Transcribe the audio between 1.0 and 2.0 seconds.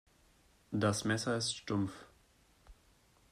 Messer ist stumpf.